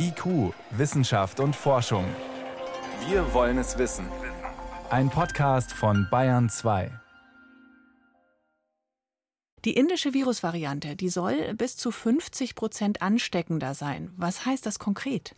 [0.00, 2.04] IQ, Wissenschaft und Forschung.
[3.08, 4.06] Wir wollen es wissen.
[4.90, 6.92] Ein Podcast von Bayern 2.
[9.64, 14.12] Die indische Virusvariante, die soll bis zu 50 Prozent ansteckender sein.
[14.16, 15.34] Was heißt das konkret?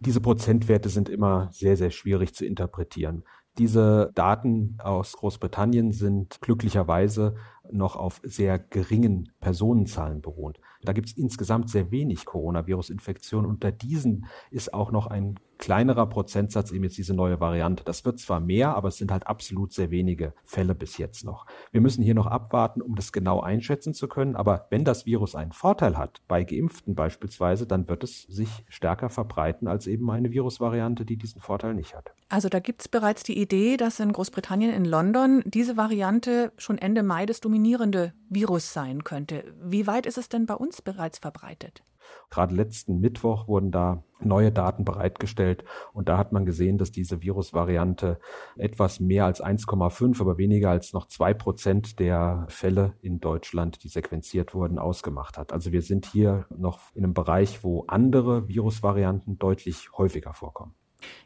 [0.00, 3.22] Diese Prozentwerte sind immer sehr, sehr schwierig zu interpretieren.
[3.56, 7.36] Diese Daten aus Großbritannien sind glücklicherweise
[7.72, 10.60] noch auf sehr geringen Personenzahlen beruht.
[10.82, 13.46] Da gibt es insgesamt sehr wenig Coronavirus-Infektionen.
[13.48, 17.82] Unter diesen ist auch noch ein kleinerer Prozentsatz eben jetzt diese neue Variante.
[17.84, 21.46] Das wird zwar mehr, aber es sind halt absolut sehr wenige Fälle bis jetzt noch.
[21.72, 24.36] Wir müssen hier noch abwarten, um das genau einschätzen zu können.
[24.36, 29.08] Aber wenn das Virus einen Vorteil hat, bei Geimpften beispielsweise, dann wird es sich stärker
[29.08, 32.12] verbreiten als eben eine Virusvariante, die diesen Vorteil nicht hat.
[32.28, 36.76] Also da gibt es bereits die Idee, dass in Großbritannien, in London, diese Variante schon
[36.76, 39.54] Ende Mai das dominierende Virus sein könnte.
[39.62, 41.82] Wie weit ist es denn bei uns bereits verbreitet?
[42.28, 45.64] Gerade letzten Mittwoch wurden da neue Daten bereitgestellt
[45.94, 48.20] und da hat man gesehen, dass diese Virusvariante
[48.58, 53.88] etwas mehr als 1,5, aber weniger als noch zwei Prozent der Fälle in Deutschland, die
[53.88, 55.54] sequenziert wurden, ausgemacht hat.
[55.54, 60.74] Also wir sind hier noch in einem Bereich, wo andere Virusvarianten deutlich häufiger vorkommen.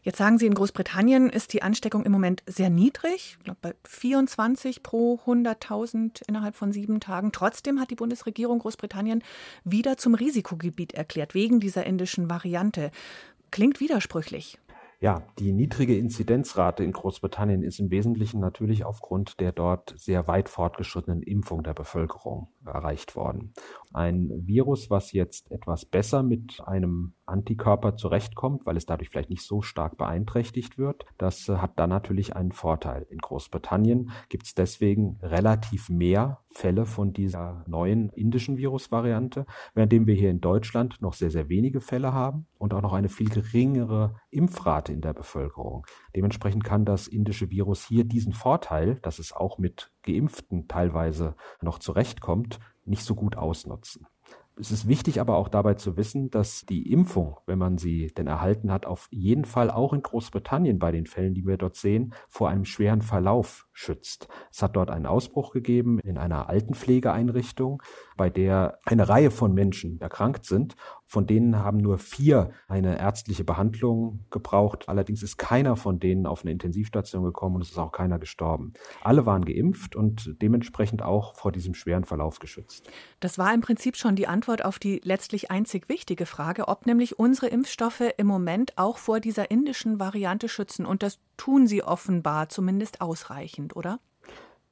[0.03, 3.75] Jetzt sagen Sie, in Großbritannien ist die Ansteckung im Moment sehr niedrig, ich glaube bei
[3.85, 7.33] 24 pro 100.000 innerhalb von sieben Tagen.
[7.33, 9.23] Trotzdem hat die Bundesregierung Großbritannien
[9.65, 12.91] wieder zum Risikogebiet erklärt, wegen dieser indischen Variante.
[13.51, 14.59] Klingt widersprüchlich.
[15.03, 20.51] Ja, die niedrige Inzidenzrate in Großbritannien ist im Wesentlichen natürlich aufgrund der dort sehr weit
[20.51, 23.55] fortgeschrittenen Impfung der Bevölkerung erreicht worden.
[23.95, 29.43] Ein Virus, was jetzt etwas besser mit einem Antikörper zurechtkommt, weil es dadurch vielleicht nicht
[29.43, 33.07] so stark beeinträchtigt wird, das äh, hat dann natürlich einen Vorteil.
[33.11, 40.15] In Großbritannien gibt es deswegen relativ mehr Fälle von dieser neuen indischen Virusvariante, währenddem wir
[40.15, 44.17] hier in Deutschland noch sehr, sehr wenige Fälle haben und auch noch eine viel geringere
[44.31, 45.87] Impfrate in der Bevölkerung.
[46.17, 51.79] Dementsprechend kann das indische Virus hier diesen Vorteil, dass es auch mit Geimpften teilweise noch
[51.79, 54.07] zurechtkommt, nicht so gut ausnutzen.
[54.61, 58.27] Es ist wichtig aber auch dabei zu wissen, dass die Impfung, wenn man sie denn
[58.27, 62.13] erhalten hat, auf jeden Fall auch in Großbritannien bei den Fällen, die wir dort sehen,
[62.29, 64.29] vor einem schweren Verlauf schützt.
[64.53, 67.83] Es hat dort einen Ausbruch gegeben in einer Altenpflegeeinrichtung,
[68.19, 70.77] bei der eine Reihe von Menschen erkrankt sind.
[71.11, 74.89] Von denen haben nur vier eine ärztliche Behandlung gebraucht.
[74.89, 78.75] Allerdings ist keiner von denen auf eine Intensivstation gekommen und es ist auch keiner gestorben.
[79.03, 82.89] Alle waren geimpft und dementsprechend auch vor diesem schweren Verlauf geschützt.
[83.19, 87.19] Das war im Prinzip schon die Antwort auf die letztlich einzig wichtige Frage, ob nämlich
[87.19, 90.87] unsere Impfstoffe im Moment auch vor dieser indischen Variante schützen.
[90.87, 93.99] Und das tun sie offenbar zumindest ausreichend, oder?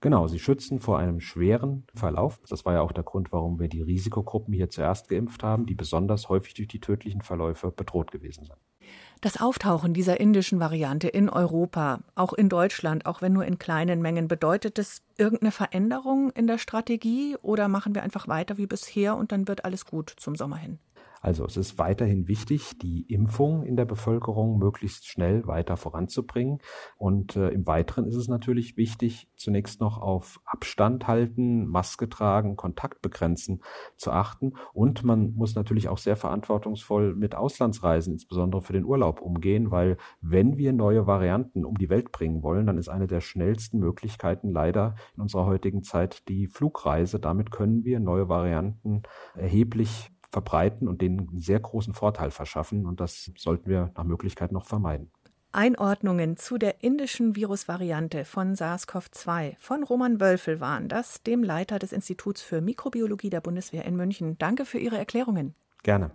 [0.00, 2.40] Genau, sie schützen vor einem schweren Verlauf.
[2.48, 5.74] Das war ja auch der Grund, warum wir die Risikogruppen hier zuerst geimpft haben, die
[5.74, 8.58] besonders häufig durch die tödlichen Verläufe bedroht gewesen sind.
[9.20, 14.00] Das Auftauchen dieser indischen Variante in Europa, auch in Deutschland, auch wenn nur in kleinen
[14.00, 19.16] Mengen, bedeutet das irgendeine Veränderung in der Strategie oder machen wir einfach weiter wie bisher
[19.16, 20.78] und dann wird alles gut zum Sommer hin?
[21.20, 26.58] Also es ist weiterhin wichtig, die Impfung in der Bevölkerung möglichst schnell weiter voranzubringen.
[26.96, 32.56] Und äh, im Weiteren ist es natürlich wichtig, zunächst noch auf Abstand halten, Maske tragen,
[32.56, 33.62] Kontakt begrenzen
[33.96, 34.54] zu achten.
[34.72, 39.96] Und man muss natürlich auch sehr verantwortungsvoll mit Auslandsreisen, insbesondere für den Urlaub, umgehen, weil
[40.20, 44.50] wenn wir neue Varianten um die Welt bringen wollen, dann ist eine der schnellsten Möglichkeiten
[44.50, 47.18] leider in unserer heutigen Zeit die Flugreise.
[47.18, 49.02] Damit können wir neue Varianten
[49.34, 52.86] erheblich verbreiten und denen einen sehr großen Vorteil verschaffen.
[52.86, 55.10] Und das sollten wir nach Möglichkeit noch vermeiden.
[55.50, 61.92] Einordnungen zu der indischen Virusvariante von SARS-CoV-2 von Roman Wölfel waren das, dem Leiter des
[61.92, 64.36] Instituts für Mikrobiologie der Bundeswehr in München.
[64.38, 65.54] Danke für Ihre Erklärungen.
[65.82, 66.10] Gerne.